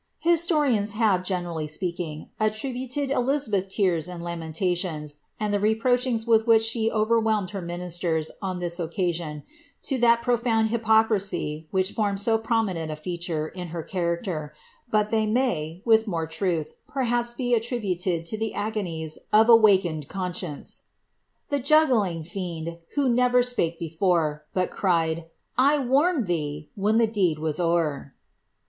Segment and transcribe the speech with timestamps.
[0.25, 2.29] IGm* risns have, generally sprakina.
[2.41, 3.69] atTnouieci Elizabeth'?
[3.69, 3.95] tr ar?
[4.09, 5.17] and lamerris lions.
[5.39, 9.43] and the reproaches with which she overwhelmed hor minister on this occasion,
[9.91, 14.55] lo that profound hypocrisy which formed so prominent i feature in her character;
[14.89, 20.85] but they may, with more imth, perhaps it Bitribnled lo the agonies of awakened conscience:
[21.51, 24.39] ■^ TliB jiieeliiE Gcml, wbo aeTcc spake bf foic.
[24.51, 25.25] But cticil,'
[25.59, 28.15] I warned ihee!' when the deed was o'er."